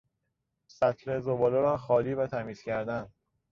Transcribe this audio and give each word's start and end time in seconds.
سطل 0.67 1.19
زباله 1.19 1.59
را 1.59 1.77
خالی 1.77 2.13
و 2.13 2.27
تمیز 2.27 2.61
کردن 2.61 3.09